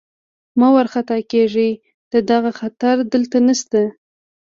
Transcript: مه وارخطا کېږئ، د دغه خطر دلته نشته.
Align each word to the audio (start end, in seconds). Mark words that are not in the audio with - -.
مه 0.59 0.67
وارخطا 0.75 1.17
کېږئ، 1.31 1.71
د 2.11 2.13
دغه 2.31 2.51
خطر 2.59 2.95
دلته 3.13 3.37
نشته. 3.47 3.81